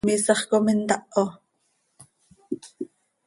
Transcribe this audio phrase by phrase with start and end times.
[0.07, 1.23] ¿Miisax com intaho?